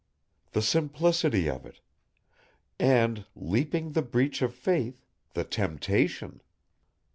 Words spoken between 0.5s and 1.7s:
The simplicity of